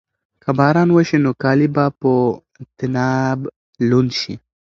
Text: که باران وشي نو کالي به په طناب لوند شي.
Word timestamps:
که 0.43 0.49
باران 0.57 0.89
وشي 0.91 1.17
نو 1.23 1.31
کالي 1.43 1.67
به 1.75 1.85
په 1.99 2.11
طناب 2.77 3.39
لوند 3.89 4.11
شي. 4.19 4.33